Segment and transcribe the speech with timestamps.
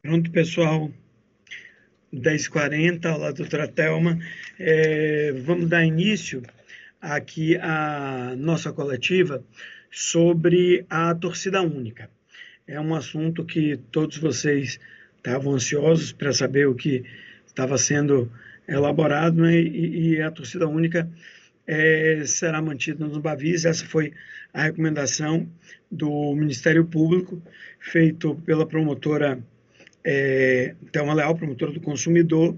[0.00, 0.92] Pronto, pessoal.
[2.14, 4.16] 10h40, olá, doutora Thelma.
[4.56, 6.40] É, vamos dar início
[7.00, 9.44] aqui à nossa coletiva
[9.90, 12.08] sobre a torcida única.
[12.64, 14.78] É um assunto que todos vocês
[15.16, 17.04] estavam ansiosos para saber o que
[17.44, 18.30] estava sendo
[18.68, 19.56] elaborado, né?
[19.56, 21.10] e, e, a torcida única
[21.66, 23.64] é, será mantida no Bavis.
[23.64, 24.12] Essa foi
[24.54, 25.50] a recomendação
[25.90, 27.42] do Ministério Público,
[27.80, 29.42] feito pela promotora
[30.08, 30.74] é,
[31.14, 32.56] Leal, promotora do consumidor,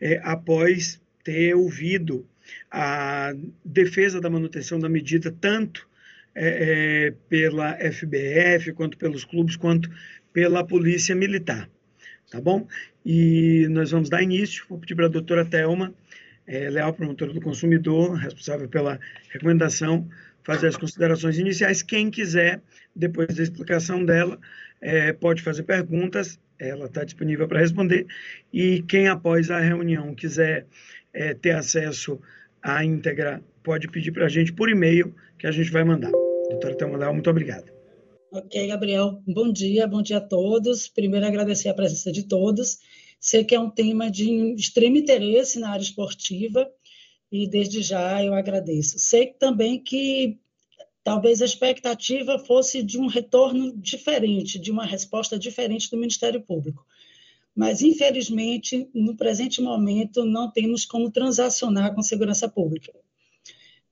[0.00, 2.26] é, após ter ouvido
[2.70, 3.32] a
[3.64, 5.86] defesa da manutenção da medida, tanto
[6.34, 9.88] é, é pela FBF, quanto pelos clubes, quanto
[10.32, 11.70] pela Polícia Militar.
[12.30, 12.66] Tá bom?
[13.06, 15.94] E nós vamos dar início, vou pedir para a doutora Thelma
[16.46, 18.98] é, Leal, promotora do consumidor, responsável pela
[19.30, 20.08] recomendação,
[20.44, 21.82] fazer as considerações iniciais.
[21.82, 22.62] Quem quiser,
[22.94, 24.38] depois da explicação dela,
[24.80, 28.06] é, pode fazer perguntas ela está disponível para responder.
[28.52, 30.66] E quem após a reunião quiser
[31.12, 32.20] é, ter acesso
[32.62, 36.10] à íntegra, pode pedir para a gente por e-mail, que a gente vai mandar.
[36.50, 37.70] Doutora Thelma muito obrigado.
[38.32, 39.22] Ok, Gabriel.
[39.26, 40.88] Bom dia, bom dia a todos.
[40.88, 42.78] Primeiro, agradecer a presença de todos.
[43.20, 46.68] Sei que é um tema de extremo interesse na área esportiva
[47.30, 48.98] e desde já eu agradeço.
[48.98, 50.38] Sei também que
[51.04, 56.86] talvez a expectativa fosse de um retorno diferente, de uma resposta diferente do Ministério Público.
[57.54, 62.92] Mas, infelizmente, no presente momento, não temos como transacionar com segurança pública.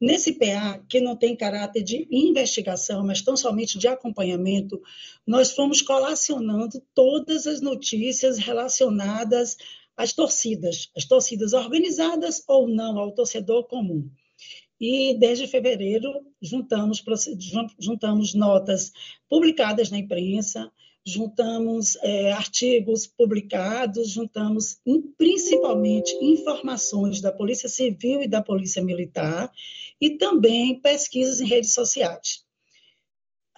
[0.00, 4.82] Nesse PA, que não tem caráter de investigação, mas tão somente de acompanhamento,
[5.24, 9.56] nós fomos colacionando todas as notícias relacionadas
[9.96, 14.10] às torcidas, as torcidas organizadas ou não, ao torcedor comum.
[14.84, 17.04] E desde fevereiro juntamos,
[17.78, 18.92] juntamos notas
[19.28, 20.72] publicadas na imprensa,
[21.06, 24.80] juntamos é, artigos publicados, juntamos
[25.16, 29.52] principalmente informações da Polícia Civil e da Polícia Militar
[30.00, 32.41] e também pesquisas em redes sociais.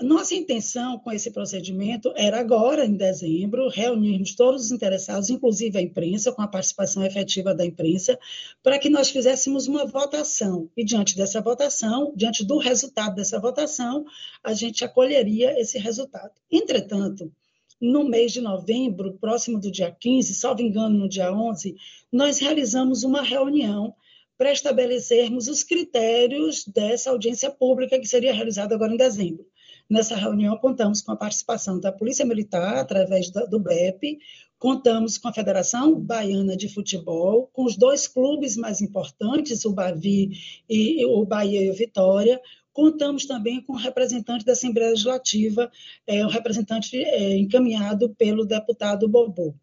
[0.01, 5.81] Nossa intenção com esse procedimento era agora, em dezembro, reunirmos todos os interessados, inclusive a
[5.81, 8.19] imprensa, com a participação efetiva da imprensa,
[8.61, 10.69] para que nós fizéssemos uma votação.
[10.77, 14.05] E diante dessa votação, diante do resultado dessa votação,
[14.43, 16.33] a gente acolheria esse resultado.
[16.51, 17.33] Entretanto,
[17.81, 21.77] no mês de novembro, próximo do dia 15, salvo engano, no dia 11,
[22.11, 23.95] nós realizamos uma reunião
[24.37, 29.47] para estabelecermos os critérios dessa audiência pública que seria realizada agora em dezembro.
[29.89, 34.19] Nessa reunião, contamos com a participação da Polícia Militar, através do BEP,
[34.59, 40.31] contamos com a Federação Baiana de Futebol, com os dois clubes mais importantes, o Bavi
[40.69, 42.41] e o Bahia e o Vitória,
[42.75, 45.71] Contamos também com o representante da Assembleia Legislativa,
[46.05, 49.55] é, um representante é, encaminhado pelo deputado Bobô,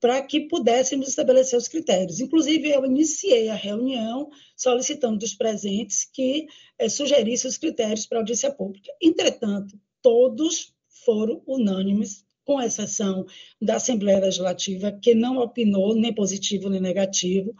[0.00, 2.20] para que pudéssemos estabelecer os critérios.
[2.20, 6.46] Inclusive, eu iniciei a reunião solicitando dos presentes que
[6.78, 8.92] é, sugerissem os critérios para a audiência pública.
[9.02, 10.72] Entretanto, todos
[11.04, 13.26] foram unânimes com exceção
[13.60, 17.54] da Assembleia Legislativa, que não opinou nem positivo nem negativo,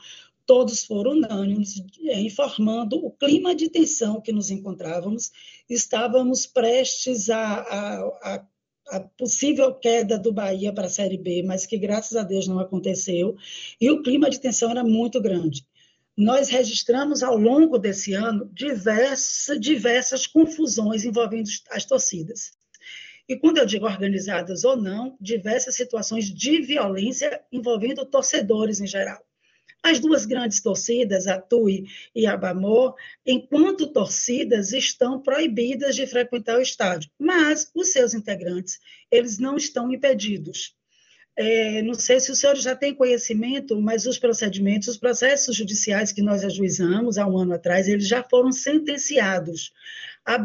[0.47, 5.31] todos foram unânimes, é, informando o clima de tensão que nos encontrávamos.
[5.69, 8.47] Estávamos prestes a, a, a,
[8.91, 12.59] a possível queda do Bahia para a Série B, mas que, graças a Deus, não
[12.59, 13.37] aconteceu.
[13.81, 15.67] E o clima de tensão era muito grande.
[16.17, 22.53] Nós registramos ao longo desse ano diversas, confusões envolvendo as torcidas.
[23.29, 29.28] E quando eu digo organizadas ou não, diversas situações de violência envolvendo torcedores em geral.
[29.83, 32.95] As duas grandes torcidas, a TUI e a Bamor,
[33.25, 38.79] enquanto torcidas, estão proibidas de frequentar o estádio, mas os seus integrantes,
[39.11, 40.77] eles não estão impedidos.
[41.41, 46.11] É, não sei se o senhor já tem conhecimento, mas os procedimentos, os processos judiciais
[46.11, 49.73] que nós ajuizamos há um ano atrás, eles já foram sentenciados.
[50.25, 50.37] A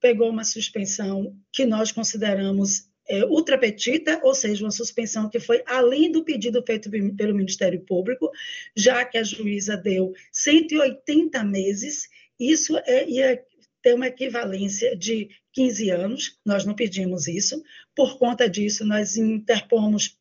[0.00, 6.12] pegou uma suspensão que nós consideramos é, ultrapetita, ou seja, uma suspensão que foi além
[6.12, 8.30] do pedido feito pelo Ministério Público,
[8.76, 12.08] já que a juíza deu 180 meses,
[12.38, 13.44] isso é, ia
[13.82, 17.60] ter uma equivalência de 15 anos, nós não pedimos isso,
[17.96, 20.16] por conta disso, nós interpomos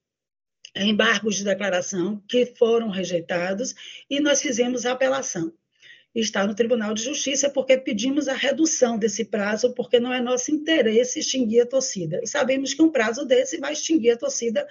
[0.75, 3.75] embargos de declaração que foram rejeitados
[4.09, 5.53] e nós fizemos apelação.
[6.16, 10.52] Está no Tribunal de Justiça, porque pedimos a redução desse prazo, porque não é nosso
[10.52, 12.20] interesse extinguir a torcida.
[12.24, 14.68] E sabemos que um prazo desse vai extinguir a torcida,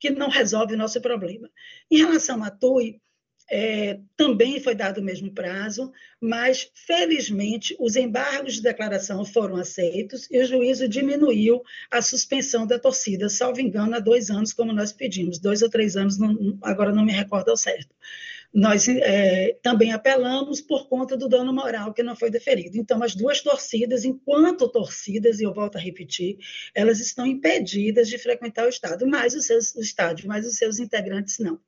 [0.00, 1.48] que não resolve o nosso problema.
[1.90, 3.00] Em relação à TUI,
[3.50, 10.26] é, também foi dado o mesmo prazo, mas, felizmente, os embargos de declaração foram aceitos
[10.30, 14.92] e o juízo diminuiu a suspensão da torcida, salvo engano, há dois anos, como nós
[14.92, 17.94] pedimos, dois ou três anos, não, agora não me recordo ao certo.
[18.52, 22.76] Nós é, também apelamos por conta do dano moral que não foi deferido.
[22.76, 26.36] Então, as duas torcidas, enquanto torcidas, e eu volto a repetir,
[26.74, 30.78] elas estão impedidas de frequentar o estádio, mas os seus, o estádio, mas os seus
[30.78, 31.58] integrantes não.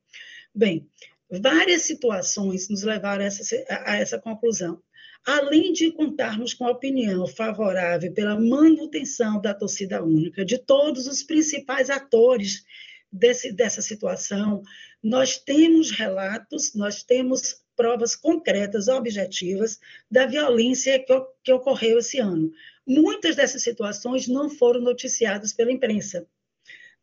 [0.55, 0.87] Bem,
[1.31, 4.81] Várias situações nos levaram a essa, a essa conclusão.
[5.27, 11.23] Além de contarmos com a opinião favorável pela manutenção da torcida única, de todos os
[11.23, 12.63] principais atores
[13.11, 14.63] desse, dessa situação,
[15.05, 19.79] nós temos relatos, nós temos provas concretas, objetivas,
[20.11, 21.13] da violência que,
[21.43, 22.51] que ocorreu esse ano.
[22.87, 26.27] Muitas dessas situações não foram noticiadas pela imprensa.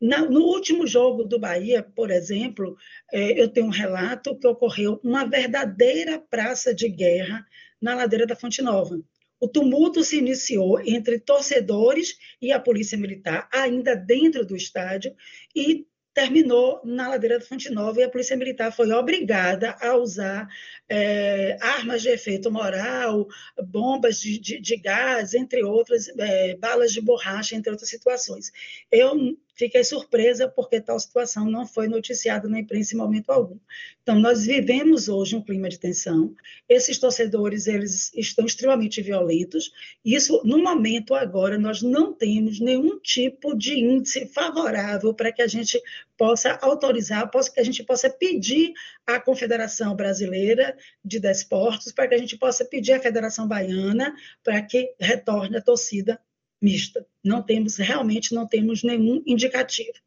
[0.02, 2.76] Na, no último jogo do Bahia, por exemplo,
[3.14, 7.46] é, eu tenho um relato que ocorreu uma verdadeira praça de guerra
[7.80, 9.00] na ladeira da Fonte Nova.
[9.40, 15.16] O tumulto se iniciou entre torcedores e a polícia militar, ainda dentro do estádio,
[15.56, 20.48] e terminou na ladeira da Fonte Nova e a Polícia Militar foi obrigada a usar
[20.90, 23.28] é, armas de efeito moral,
[23.64, 28.52] bombas de, de, de gás, entre outras, é, balas de borracha, entre outras situações.
[28.92, 29.16] Eu
[29.62, 33.60] fiquei surpresa porque tal situação não foi noticiada na imprensa em momento algum.
[34.02, 36.34] Então, nós vivemos hoje um clima de tensão.
[36.68, 39.72] Esses torcedores, eles estão extremamente violentos.
[40.04, 45.48] Isso, no momento agora, nós não temos nenhum tipo de índice favorável para que a
[45.48, 45.80] gente
[46.18, 48.74] possa autorizar, que a gente possa pedir
[49.06, 50.76] à Confederação Brasileira
[51.06, 55.62] de Desportos, para que a gente possa pedir à Federação Baiana para que retorne a
[55.62, 56.20] torcida
[56.62, 57.06] mista.
[57.24, 59.98] Não temos, realmente não temos nenhum indicativo.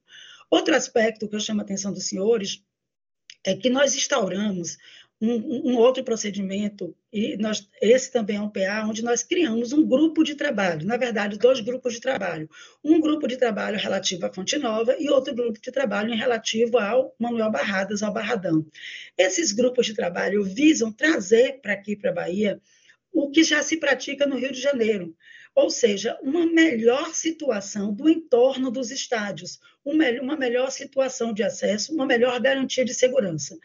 [0.51, 2.62] Outro aspecto que eu chamo a atenção dos senhores
[3.45, 4.79] é que nós instauramos
[5.21, 9.87] um, um, outro procedimento, e nós, esse também é um PA, onde nós criamos um
[9.87, 12.49] grupo de trabalho, na verdade, dois grupos de trabalho.
[12.83, 16.79] Um grupo de trabalho relativo à Fonte Nova e outro grupo de trabalho em relativo
[16.79, 18.67] ao Manuel Barradas, ao Barradão.
[19.17, 22.61] Esses grupos de trabalho visam trazer para aqui, para a Bahia,
[23.12, 25.17] o que já se pratica no Rio de Janeiro,
[25.55, 32.05] ou seja, uma melhor situação do entorno dos estádios, uma melhor situação de acesso, uma
[32.05, 33.56] melhor garantia de segurança.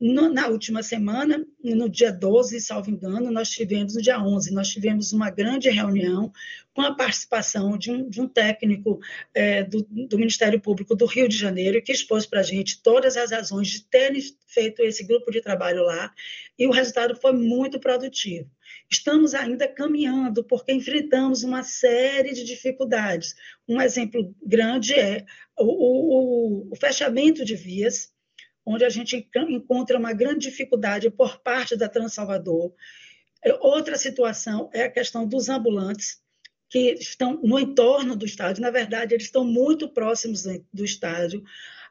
[0.00, 4.68] No, na última semana, no dia 12, salvo engano, nós tivemos, no dia 11, nós
[4.68, 6.32] tivemos uma grande reunião
[6.72, 9.00] com a participação de um, de um técnico
[9.34, 13.16] é, do, do, Ministério Público do Rio de Janeiro, que expôs para a gente todas
[13.16, 16.14] as razões de terem feito esse grupo de trabalho lá,
[16.56, 18.48] e o resultado foi muito produtivo.
[18.88, 23.34] Estamos ainda caminhando, porque enfrentamos uma série de dificuldades.
[23.68, 25.24] Um exemplo grande é
[25.58, 28.12] o, o, o fechamento de vias,
[28.68, 32.72] onde a gente encontra uma grande dificuldade por parte da Transalvador.
[33.60, 36.20] Outra situação é a questão dos ambulantes,
[36.68, 41.42] que estão no entorno do estádio, na verdade, eles estão muito próximos do estádio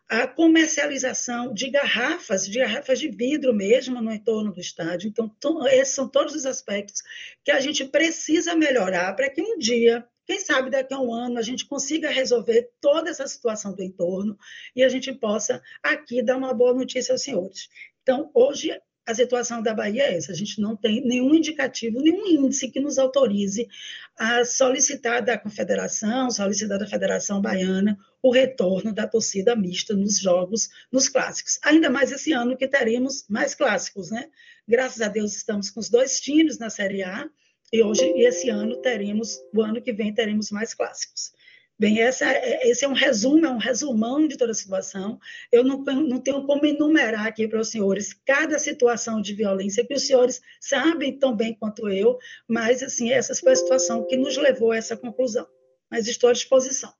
[0.10, 5.10] a comercialização de garrafas, de garrafas de vidro mesmo no entorno do estádio.
[5.10, 5.36] Então,
[5.68, 7.02] esses são todos os aspectos
[7.44, 11.40] que a gente precisa melhorar para que um dia, quem sabe daqui a um ano,
[11.40, 14.38] a gente consiga resolver toda essa situação do entorno
[14.76, 17.70] e a gente possa aqui dar uma boa notícia aos senhores.
[18.04, 22.28] Então, hoje a situação da Bahia é essa: a gente não tem nenhum indicativo, nenhum
[22.28, 23.70] índice que nos autorize
[24.18, 30.70] a solicitar da Confederação, solicitar da Federação Baiana o retorno da torcida mista nos jogos,
[30.92, 31.58] nos clássicos.
[31.64, 34.30] Ainda mais esse ano que teremos mais clássicos, né?
[34.68, 37.30] Graças a Deus estamos com os dois times na Série A
[37.72, 41.34] e hoje, esse ano, teremos, o ano que vem, teremos mais clássicos.
[41.80, 45.20] Bem, essa, é, esse é um resumo, é um resumão de toda a situação.
[45.52, 49.94] Eu não, não tenho como enumerar aqui para os senhores cada situação de violência que
[49.94, 54.38] os senhores sabem tão bem quanto eu, mas, assim, essa foi a situação que nos
[54.38, 55.46] levou a essa conclusão.
[55.92, 56.92] Mas estou à disposição.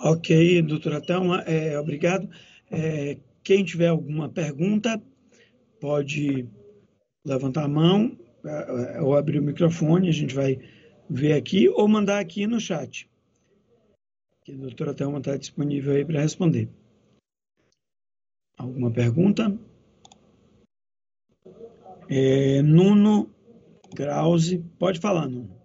[0.00, 2.30] Ok, doutora Thelma, é, obrigado.
[2.70, 5.02] É, quem tiver alguma pergunta,
[5.78, 6.48] pode
[7.24, 8.27] levantar a mão é, é,
[9.02, 10.58] ou abrir o microfone, a gente vai
[11.08, 13.08] ver aqui ou mandar aqui no chat.
[14.44, 16.68] Que a doutora Thelma está disponível aí para responder.
[18.56, 19.56] Alguma pergunta?
[22.08, 23.30] É, Nuno
[23.94, 25.56] Krause, pode falar, Nuno.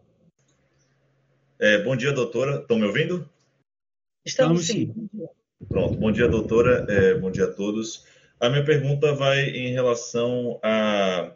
[1.60, 2.60] É, bom dia, doutora.
[2.60, 3.30] Estão me ouvindo?
[4.26, 4.94] Estamos sim.
[5.70, 5.98] Pronto.
[5.98, 6.86] Bom dia, doutora.
[6.90, 8.06] É, bom dia a todos.
[8.40, 11.34] A minha pergunta vai em relação a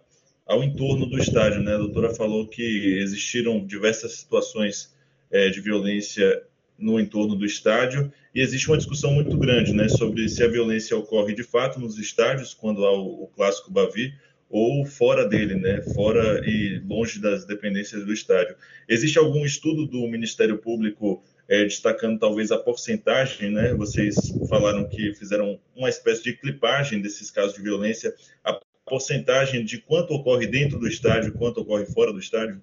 [0.47, 1.61] ao entorno do estádio.
[1.61, 1.75] Né?
[1.75, 4.95] A doutora falou que existiram diversas situações
[5.31, 6.43] é, de violência
[6.77, 10.95] no entorno do estádio e existe uma discussão muito grande né, sobre se a violência
[10.95, 14.13] ocorre de fato nos estádios, quando há o, o clássico Bavi,
[14.49, 18.55] ou fora dele, né, fora e longe das dependências do estádio.
[18.87, 23.73] Existe algum estudo do Ministério Público é, destacando talvez a porcentagem, né?
[23.73, 24.15] Vocês
[24.49, 28.13] falaram que fizeram uma espécie de clipagem desses casos de violência,
[28.43, 28.53] a
[28.87, 32.61] porcentagem de quanto ocorre dentro do estádio, quanto ocorre fora do estádio?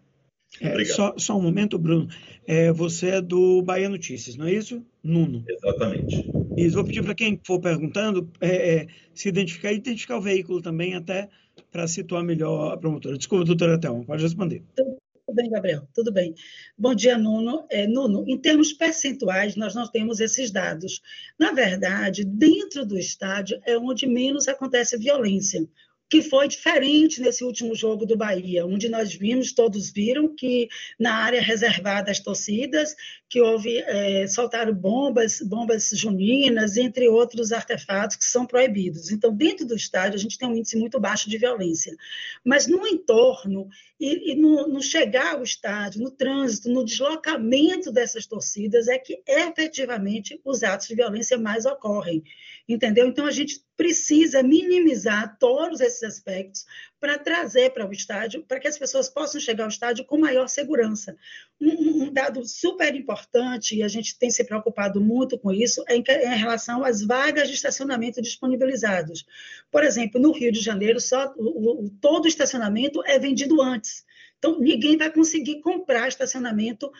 [0.60, 2.08] É, só, só, um momento, Bruno.
[2.46, 4.84] É, você é do Bahia Notícias, não é isso?
[5.02, 5.44] Nuno.
[5.48, 6.30] Exatamente.
[6.56, 6.76] Isso.
[6.76, 10.94] Vou pedir para quem for perguntando é, é, se identificar e identificar o veículo também,
[10.94, 11.28] até
[11.70, 13.18] para situar melhor a promotora.
[13.18, 14.62] Desculpa, doutora Thelma, pode responder.
[14.76, 14.96] Tudo
[15.34, 16.34] bem, Gabriel, tudo bem.
[16.78, 17.66] Bom dia, Nuno.
[17.68, 21.00] É, Nuno, em termos percentuais, nós não temos esses dados.
[21.38, 25.66] Na verdade, dentro do estádio é onde menos acontece violência
[26.08, 30.68] que foi diferente nesse último jogo do Bahia, onde nós vimos, todos viram, que
[30.98, 32.94] na área reservada às torcidas,
[33.28, 39.10] que houve, é, soltaram bombas, bombas juninas, entre outros artefatos que são proibidos.
[39.10, 41.96] Então, dentro do estádio, a gente tem um índice muito baixo de violência.
[42.44, 43.68] Mas no entorno,
[43.98, 49.20] e, e no, no, chegar ao estádio, no trânsito, no deslocamento dessas torcidas, é que
[49.26, 52.22] efetivamente os atos de violência mais ocorrem.
[52.66, 53.06] Entendeu?
[53.06, 56.64] Então, a gente precisa minimizar todos esses aspectos
[56.98, 60.48] para trazer para o estádio, para que as pessoas possam chegar ao estádio com maior
[60.48, 61.14] segurança.
[61.60, 65.96] Um, um, dado super importante, e a gente tem se preocupado muito com isso, é
[65.96, 69.26] em, é em relação às vagas de estacionamento disponibilizadas.
[69.70, 74.06] Por exemplo, no Rio de Janeiro, só o, o, todo o estacionamento é vendido antes.
[74.38, 76.90] Então, ninguém vai conseguir comprar estacionamento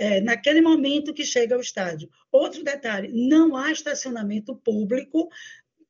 [0.00, 2.08] é, naquele momento que chega ao estádio.
[2.32, 5.28] Outro detalhe: não há estacionamento público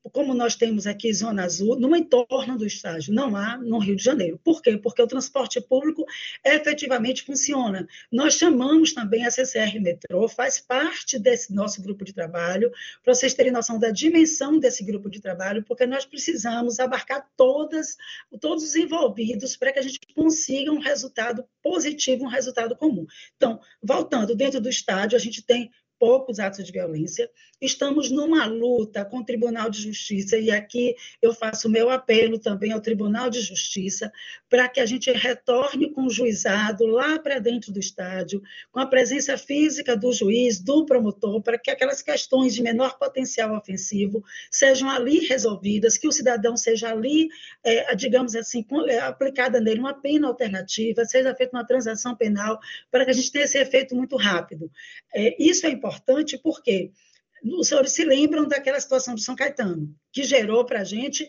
[0.08, 4.02] como nós temos aqui Zona Azul, no entorno do estádio, não há no Rio de
[4.02, 4.40] Janeiro.
[4.42, 4.78] Por quê?
[4.78, 6.04] Porque o transporte público
[6.44, 7.86] efetivamente funciona.
[8.10, 12.72] Nós chamamos também a CCR Metrô, faz parte desse nosso grupo de trabalho,
[13.04, 17.96] para vocês terem noção da dimensão desse grupo de trabalho, porque nós precisamos abarcar todas,
[18.40, 23.06] todos os envolvidos para que a gente consiga um resultado positivo, um resultado comum.
[23.36, 27.30] Então, voltando, dentro do estádio, a gente tem poucos atos de violência.
[27.60, 32.72] Estamos numa luta com o Tribunal de Justiça, e aqui eu faço meu apelo também
[32.72, 34.10] ao Tribunal de Justiça,
[34.48, 38.42] para que a gente retorne com o juizado lá para dentro do estádio,
[38.72, 43.54] com a presença física do juiz, do promotor, para que aquelas questões de menor potencial
[43.54, 47.28] ofensivo sejam ali resolvidas, que o cidadão seja ali,
[47.62, 52.58] é, digamos assim, é, aplicada nele uma pena alternativa, seja feita uma transação penal,
[52.90, 54.70] para que a gente tenha esse efeito muito rápido.
[55.14, 56.92] É, isso é importante importante porque
[57.42, 61.28] os senhores se lembram daquela situação do São Caetano, que gerou para a gente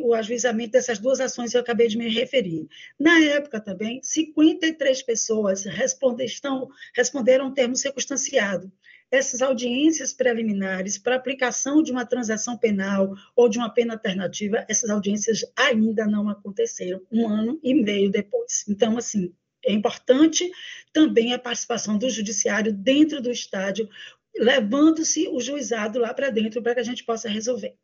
[0.00, 2.66] o ajuizamento dessas duas ações que eu acabei de me referir.
[2.98, 8.70] Na época também, 53 pessoas responde, estão, responderam termo circunstanciado.
[9.08, 14.90] Essas audiências preliminares para aplicação de uma transação penal ou de uma pena alternativa, essas
[14.90, 18.64] audiências ainda não aconteceram, um ano e meio depois.
[18.68, 19.32] Então, assim,
[19.66, 20.50] é importante
[20.92, 23.88] também a participação do judiciário dentro do estádio,
[24.36, 27.74] levando-se o juizado lá para dentro para que a gente possa resolver.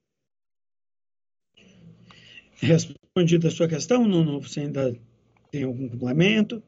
[2.56, 4.94] Respondida a sua questão, Nuno, você ainda
[5.50, 6.62] tem algum complemento?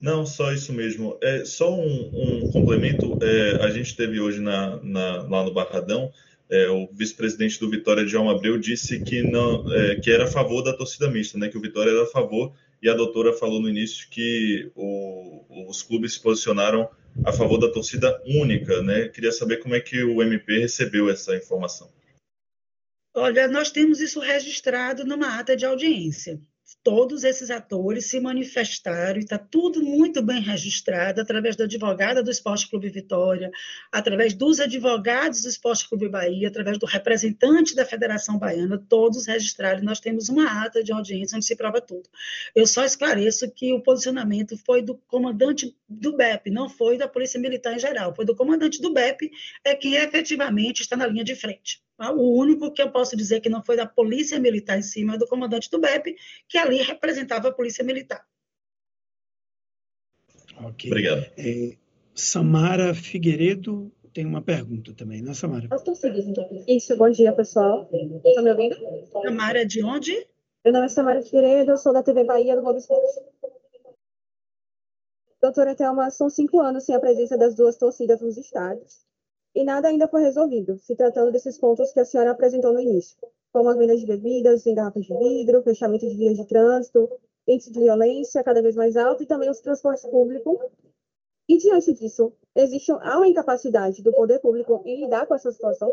[0.00, 1.18] Não, só isso mesmo.
[1.22, 3.18] É, só um, um complemento.
[3.22, 6.10] É, a gente teve hoje na, na, lá no Barradão,
[6.50, 10.62] é, o vice-presidente do Vitória, João Abreu, disse que, não, é, que era a favor
[10.62, 13.68] da torcida mista, né, que o Vitória era a favor e a doutora falou no
[13.68, 16.88] início que o, os clubes se posicionaram
[17.24, 19.08] a favor da torcida única, né?
[19.08, 21.90] Queria saber como é que o MP recebeu essa informação.
[23.14, 26.40] Olha, nós temos isso registrado numa ata de audiência
[26.82, 32.30] todos esses atores se manifestaram e está tudo muito bem registrado através da advogada do
[32.30, 33.50] Esporte Clube Vitória,
[33.92, 39.82] através dos advogados do Esporte Clube Bahia, através do representante da Federação Baiana, todos registraram.
[39.82, 42.08] Nós temos uma ata de audiência onde se prova tudo.
[42.54, 47.40] Eu só esclareço que o posicionamento foi do comandante do BEP, não foi da Polícia
[47.40, 49.30] Militar em geral, foi do comandante do BEP,
[49.64, 51.82] é que efetivamente está na linha de frente.
[52.08, 55.18] O único que eu posso dizer que não foi da Polícia Militar em cima é
[55.18, 56.16] do comandante do BEP,
[56.48, 58.24] que ali representava a Polícia Militar.
[60.64, 60.90] Ok.
[60.90, 61.30] Obrigado.
[61.36, 61.76] É,
[62.14, 65.68] Samara Figueiredo tem uma pergunta também, né, Samara?
[66.66, 67.88] Isso, bom dia, pessoal.
[68.24, 68.76] Estão me ouvindo?
[69.22, 70.26] Samara, de onde?
[70.64, 73.20] Meu nome é Samara Figueiredo, eu sou da TV Bahia do Globo Esporte.
[75.40, 79.09] Doutora Thelma, são cinco anos sem a presença das duas torcidas nos estádios
[79.54, 83.16] e nada ainda foi resolvido, se tratando desses pontos que a senhora apresentou no início.
[83.52, 87.08] como a venda de bebidas em garrafas de vidro, fechamento de vias de trânsito,
[87.48, 90.56] índice de violência cada vez mais alto e também os transportes públicos.
[91.48, 95.92] E diante disso, existe uma incapacidade do poder público em lidar com essa situação?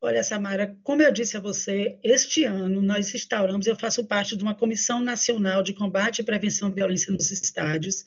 [0.00, 4.44] Olha, Samara, como eu disse a você, este ano nós instauramos, eu faço parte de
[4.44, 8.04] uma Comissão Nacional de Combate e Prevenção à Violência nos Estádios.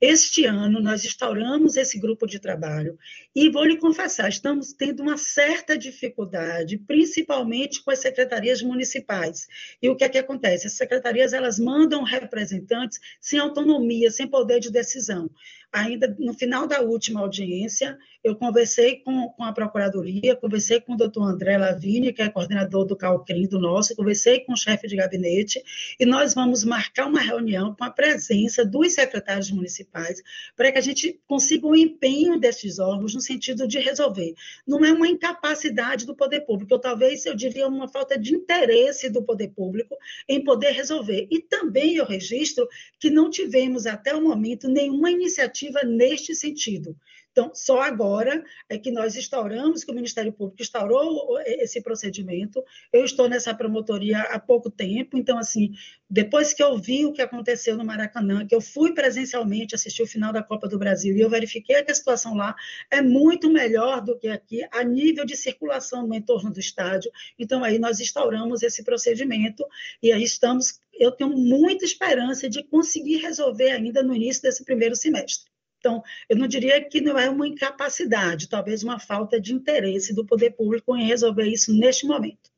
[0.00, 2.98] Este ano nós instauramos esse grupo de trabalho
[3.36, 9.46] e vou lhe confessar, estamos tendo uma certa dificuldade, principalmente com as secretarias municipais.
[9.82, 10.66] E o que é que acontece?
[10.66, 15.28] As secretarias elas mandam representantes sem autonomia, sem poder de decisão
[15.74, 20.96] ainda no final da última audiência, eu conversei com, com a Procuradoria, conversei com o
[20.96, 24.94] doutor André Lavigne, que é coordenador do CALCRIM do nosso, conversei com o chefe de
[24.94, 25.60] gabinete,
[25.98, 30.22] e nós vamos marcar uma reunião com a presença dos secretários municipais,
[30.56, 34.32] para que a gente consiga o um empenho desses órgãos no sentido de resolver.
[34.64, 39.10] Não é uma incapacidade do poder público, ou talvez eu diria uma falta de interesse
[39.10, 39.96] do poder público
[40.28, 41.26] em poder resolver.
[41.30, 42.68] E também eu registro
[43.00, 46.96] que não tivemos até o momento nenhuma iniciativa neste sentido.
[47.34, 52.62] Então, só agora é que nós instauramos, que o Ministério Público instaurou esse procedimento.
[52.92, 55.72] Eu estou nessa promotoria há pouco tempo, então, assim,
[56.08, 60.06] depois que eu vi o que aconteceu no Maracanã, que eu fui presencialmente assistir o
[60.06, 62.54] final da Copa do Brasil e eu verifiquei que a situação lá
[62.88, 67.10] é muito melhor do que aqui, a nível de circulação no entorno do estádio.
[67.36, 69.66] Então, aí nós instauramos esse procedimento
[70.00, 70.78] e aí estamos.
[70.92, 75.52] Eu tenho muita esperança de conseguir resolver ainda no início desse primeiro semestre.
[75.84, 80.24] Então, eu não diria que não é uma incapacidade, talvez uma falta de interesse do
[80.24, 82.50] poder público em resolver isso neste momento.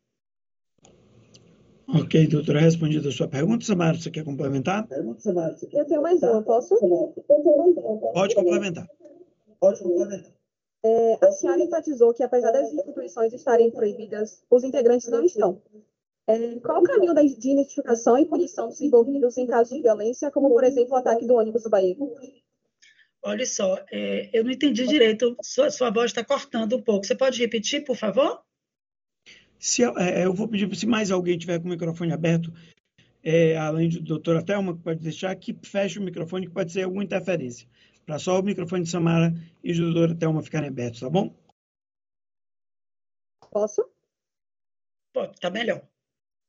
[1.89, 3.65] Ok, doutora, respondida a sua pergunta.
[3.65, 4.87] Samara, você quer complementar?
[5.73, 6.77] Eu tenho mais uma, posso?
[8.13, 8.89] Pode complementar.
[9.59, 10.33] Pode complementar.
[10.85, 15.61] É, a senhora enfatizou que, apesar das instituições estarem proibidas, os integrantes não estão.
[16.29, 20.49] É, qual o caminho de identificação e punição dos envolvidos em casos de violência, como,
[20.49, 21.97] por exemplo, o ataque do ônibus do Bahia?
[23.27, 27.05] Olha só, é, eu não entendi direito, sua, sua voz está cortando um pouco.
[27.05, 28.41] Você pode repetir, por favor?
[29.59, 32.53] Se, é, eu vou pedir se mais alguém tiver com o microfone aberto,
[33.25, 36.85] é, além do doutora Thelma, que pode deixar, que feche o microfone, que pode ser
[36.85, 37.69] alguma interferência.
[38.05, 41.35] Para só o microfone de Samara e do doutora Thelma ficarem abertos, tá bom?
[43.51, 43.91] Posso?
[45.13, 45.83] Pode, está melhor.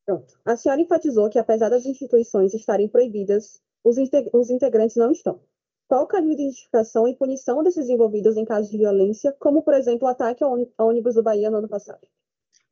[0.06, 0.40] Pronto.
[0.46, 5.42] A senhora enfatizou que, apesar das instituições estarem proibidas, os, integrantes não estão.
[5.88, 10.08] Qual caminho de identificação e punição desses envolvidos em casos de violência, como, por exemplo,
[10.08, 12.06] o ataque ao ônibus do Bahia no ano passado?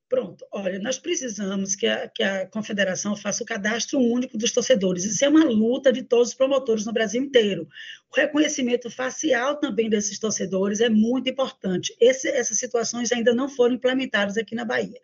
[0.07, 5.03] Pronto, olha, nós precisamos que a, que a confederação faça o cadastro único dos torcedores.
[5.03, 7.67] Isso é uma luta de todos os promotores no Brasil inteiro.
[8.11, 11.95] O reconhecimento facial também desses torcedores é muito importante.
[11.99, 15.01] Esse, essas situações ainda não foram implementadas aqui na Bahia.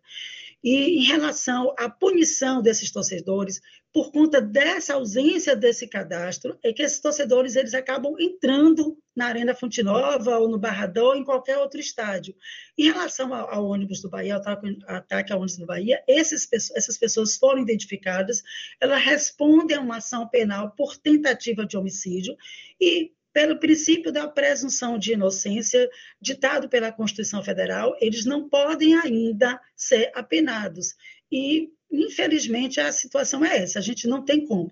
[0.63, 3.59] E em relação à punição desses torcedores,
[3.91, 9.55] por conta dessa ausência desse cadastro, é que esses torcedores eles acabam entrando na Arena
[9.55, 12.35] Fonte Nova ou no Barradão ou em qualquer outro estádio.
[12.77, 14.41] Em relação ao, ao ônibus do Bahia, ao
[14.87, 18.43] ataque, ao ônibus do Bahia, esses, essas pessoas foram identificadas,
[18.79, 22.37] elas respondem a uma ação penal por tentativa de homicídio
[22.79, 25.89] e pelo princípio da presunção de inocência
[26.19, 30.95] ditado pela Constituição Federal, eles não podem ainda ser apenados.
[31.31, 34.71] E, infelizmente, a situação é essa: a gente não tem como.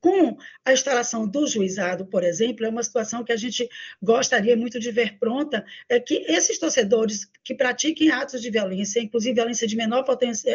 [0.00, 3.68] Com a instalação do juizado, por exemplo, é uma situação que a gente
[4.02, 9.34] gostaria muito de ver pronta, é que esses torcedores que pratiquem atos de violência, inclusive
[9.34, 10.04] violência de menor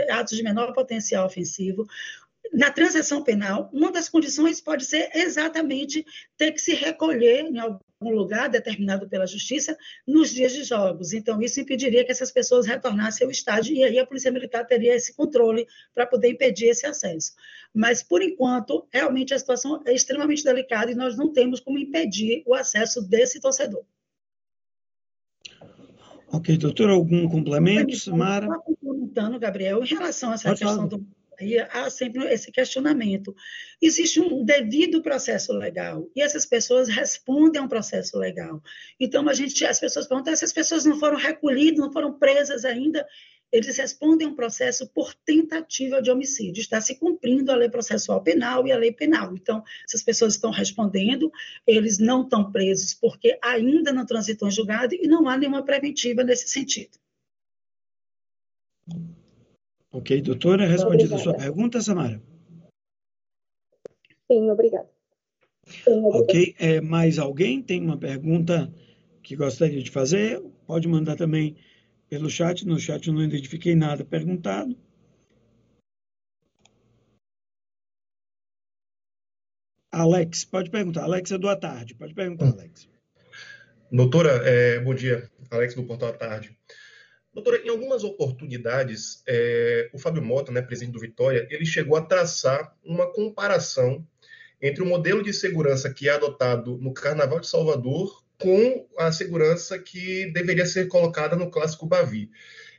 [0.09, 1.87] atos de menor potencial ofensivo,
[2.53, 6.05] na transação penal, uma das condições pode ser exatamente
[6.37, 11.13] ter que se recolher em algum lugar determinado pela justiça nos dias de jogos.
[11.13, 14.93] Então, isso impediria que essas pessoas retornassem ao estádio e aí a Polícia Militar teria
[14.93, 17.33] esse controle para poder impedir esse acesso.
[17.73, 22.43] Mas, por enquanto, realmente a situação é extremamente delicada e nós não temos como impedir
[22.45, 23.83] o acesso desse torcedor.
[26.31, 28.47] Ok, doutor, algum complemento, Samara?
[28.59, 30.89] Complementando, Gabriel, em relação a essa Pode questão falar.
[30.89, 33.35] do Aí há sempre esse questionamento.
[33.81, 38.61] Existe um devido processo legal e essas pessoas respondem a um processo legal.
[38.99, 43.05] Então a gente, as pessoas perguntam, essas pessoas não foram recolhidas, não foram presas ainda.
[43.51, 46.59] Eles respondem a um processo por tentativa de homicídio.
[46.59, 49.35] Está se cumprindo a lei processual penal e a lei penal.
[49.35, 51.31] Então, essas pessoas estão respondendo,
[51.67, 56.23] eles não estão presos porque ainda não transitam em julgado e não há nenhuma preventiva
[56.23, 56.97] nesse sentido.
[59.93, 62.19] Ok, doutora, respondida a sua pergunta, Samara?
[64.25, 64.89] Sim, obrigada.
[65.87, 68.73] Ok, é, mais alguém tem uma pergunta
[69.21, 70.41] que gostaria de fazer?
[70.65, 71.55] Pode mandar também
[72.09, 72.65] pelo chat.
[72.65, 74.75] No chat eu não identifiquei nada perguntado.
[79.91, 81.03] Alex, pode perguntar.
[81.03, 81.93] Alex é do à tarde.
[81.93, 82.53] Pode perguntar, hum.
[82.53, 82.89] Alex.
[83.91, 85.29] Doutora, é, bom dia.
[85.51, 86.57] Alex do Portal à Tarde.
[87.33, 92.01] Doutora, em algumas oportunidades, é, o Fábio Mota, né, presidente do Vitória, ele chegou a
[92.01, 94.05] traçar uma comparação
[94.61, 99.79] entre o modelo de segurança que é adotado no Carnaval de Salvador com a segurança
[99.79, 102.29] que deveria ser colocada no Clássico Bavi.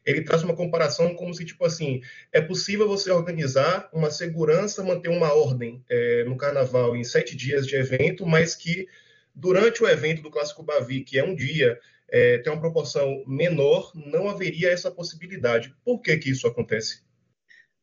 [0.05, 5.09] Ele traz uma comparação como se, tipo assim, é possível você organizar uma segurança, manter
[5.09, 8.87] uma ordem é, no Carnaval em sete dias de evento, mas que
[9.35, 11.79] durante o evento do Clássico Bavi, que é um dia,
[12.15, 15.75] é, tem uma proporção menor, não haveria essa possibilidade.
[15.85, 17.03] Por que, que isso acontece?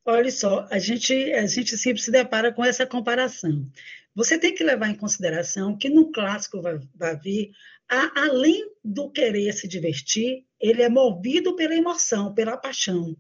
[0.06, 3.70] Olha só, a gente, a gente sempre se depara com essa comparação.
[4.16, 6.62] Você tem que levar em consideração que no clássico
[6.96, 7.52] Bavi,
[7.90, 13.18] além do querer se divertir, ele é movido pela emoção, pela paixão.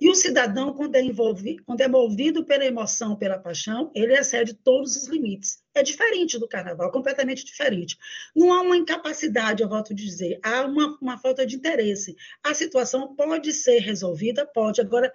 [0.00, 4.54] E o cidadão, quando é, envolvido, quando é movido pela emoção, pela paixão, ele excede
[4.54, 5.60] todos os limites.
[5.74, 7.96] É diferente do carnaval, completamente diferente.
[8.34, 12.16] Não há uma incapacidade, eu volto a dizer, há uma, uma falta de interesse.
[12.44, 14.80] A situação pode ser resolvida, pode.
[14.80, 15.12] Agora,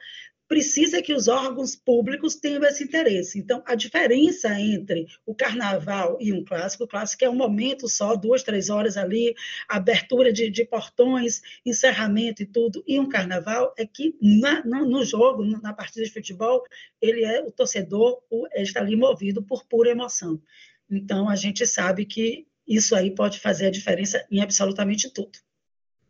[0.54, 3.40] precisa que os órgãos públicos tenham esse interesse.
[3.40, 8.16] Então, a diferença entre o carnaval e um clássico, o clássico é um momento só,
[8.16, 9.34] duas, três horas ali,
[9.68, 15.04] abertura de, de portões, encerramento e tudo, e um carnaval é que na, no, no,
[15.04, 16.62] jogo, na partida de futebol,
[17.02, 20.40] ele é o torcedor, o, ele está ali movido por pura emoção.
[20.88, 25.32] Então, a gente sabe que isso aí pode fazer a diferença em absolutamente tudo.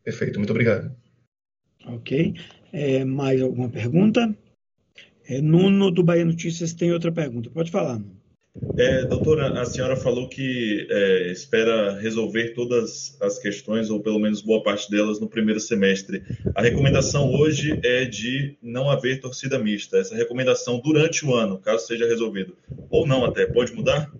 [0.02, 0.94] Perfeito, muito obrigado.
[1.86, 2.34] Ok.
[2.74, 4.36] É, mais alguma pergunta?
[5.28, 7.48] É, Nuno do Bahia Notícias tem outra pergunta.
[7.48, 8.02] Pode falar.
[8.76, 14.42] É, doutora, a senhora falou que é, espera resolver todas as questões, ou pelo menos
[14.42, 16.22] boa parte delas, no primeiro semestre.
[16.52, 19.98] A recomendação hoje é de não haver torcida mista.
[19.98, 22.56] Essa recomendação durante o ano, caso seja resolvido.
[22.90, 24.12] Ou não até, pode mudar?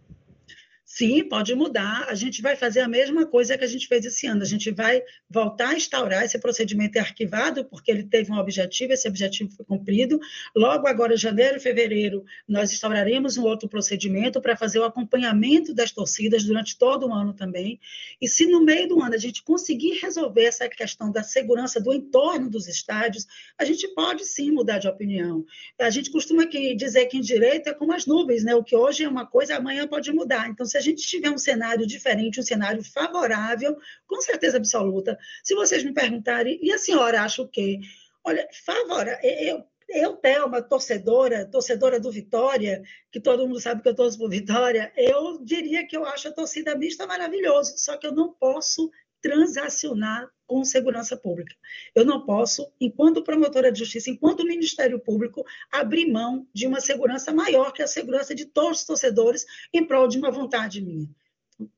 [0.96, 2.06] Sim, pode mudar.
[2.08, 4.42] A gente vai fazer a mesma coisa que a gente fez esse ano.
[4.42, 9.08] A gente vai voltar a instaurar esse procedimento arquivado, porque ele teve um objetivo, esse
[9.08, 10.20] objetivo foi cumprido.
[10.54, 15.90] Logo agora, janeiro e fevereiro, nós instauraremos um outro procedimento para fazer o acompanhamento das
[15.90, 17.80] torcidas durante todo o ano também.
[18.22, 21.92] E se no meio do ano a gente conseguir resolver essa questão da segurança do
[21.92, 23.26] entorno dos estádios,
[23.58, 25.44] a gente pode sim mudar de opinião.
[25.80, 26.44] A gente costuma
[26.76, 28.54] dizer que em direito é como as nuvens, né?
[28.54, 30.48] O que hoje é uma coisa, amanhã pode mudar.
[30.48, 35.18] Então, se a gente tiver um cenário diferente, um cenário favorável, com certeza absoluta.
[35.42, 37.80] Se vocês me perguntarem, e a senhora acha o quê?
[38.22, 39.18] Olha, favorável.
[39.22, 44.30] Eu, eu, Thelma, torcedora, torcedora do Vitória, que todo mundo sabe que eu torço por
[44.30, 48.90] Vitória, eu diria que eu acho a torcida mista maravilhoso, só que eu não posso
[49.20, 51.54] transacionar com segurança pública.
[51.94, 57.32] Eu não posso, enquanto promotora de justiça, enquanto Ministério Público, abrir mão de uma segurança
[57.32, 61.08] maior que a segurança de todos os torcedores em prol de uma vontade minha.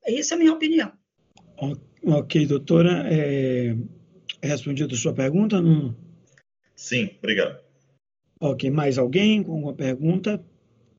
[0.05, 0.92] Essa é a minha opinião.
[2.05, 3.05] Ok, doutora.
[3.11, 3.76] É...
[4.42, 5.61] Respondido a sua pergunta?
[5.61, 5.96] Não?
[6.74, 7.61] Sim, obrigado.
[8.40, 10.44] Ok, mais alguém com alguma pergunta?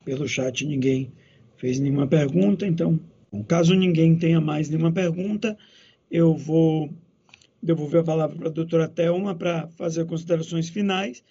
[0.04, 1.12] Pelo chat ninguém
[1.56, 2.98] fez nenhuma pergunta, então,
[3.46, 5.56] caso ninguém tenha mais nenhuma pergunta,
[6.10, 6.90] eu vou
[7.62, 11.22] devolver a palavra para a doutora Thelma para fazer considerações finais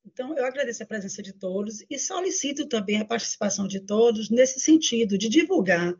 [0.04, 4.58] Então, eu agradeço a presença de todos e solicito também a participação de todos nesse
[4.58, 5.94] sentido de divulgar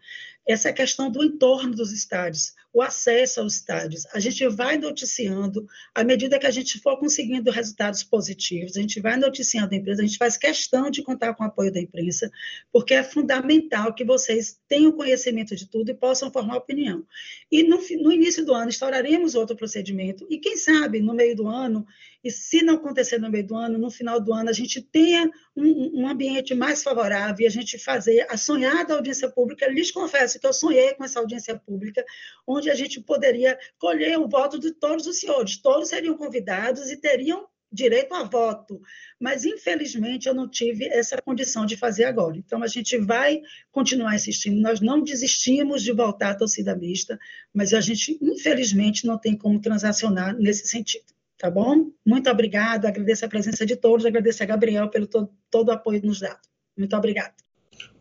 [0.47, 4.07] essa questão do entorno dos estádios, o acesso aos estádios.
[4.13, 9.01] A gente vai noticiando, à medida que a gente for conseguindo resultados positivos, a gente
[9.01, 12.31] vai noticiando a empresa, a gente faz questão de contar com o apoio da imprensa,
[12.73, 17.05] porque é fundamental que vocês tenham conhecimento de tudo e possam formar opinião.
[17.51, 21.49] E no, no início do ano instauraremos outro procedimento, e quem sabe no meio do
[21.49, 21.87] ano,
[22.23, 25.31] e se não acontecer no meio do ano, no final do ano, a gente tenha
[25.61, 29.69] um, um ambiente mais favorável e a gente fazer a sonhada audiência pública.
[29.69, 32.05] Lhes confesso que eu sonhei com essa audiência pública,
[32.47, 35.59] onde a gente poderia colher o voto de todos os senhores.
[35.59, 38.81] Todos seriam convidados e teriam direito a voto,
[39.19, 42.37] mas infelizmente eu não tive essa condição de fazer agora.
[42.37, 44.61] Então a gente vai continuar insistindo.
[44.61, 47.19] Nós não desistimos de voltar à torcida mista,
[47.55, 51.05] mas a gente infelizmente não tem como transacionar nesse sentido.
[51.41, 51.91] Tá bom?
[52.05, 56.03] Muito obrigada, agradeço a presença de todos, agradeço a Gabriel pelo todo, todo o apoio
[56.05, 56.39] nos dado.
[56.77, 57.33] Muito obrigada.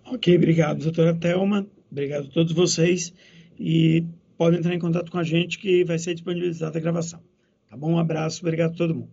[0.05, 1.65] Ok, obrigado, doutora Thelma.
[1.89, 3.13] Obrigado a todos vocês.
[3.57, 4.03] E
[4.37, 7.23] podem entrar em contato com a gente que vai ser disponibilizada a gravação.
[7.69, 7.93] Tá bom?
[7.93, 9.07] Um abraço, obrigado a todo mundo.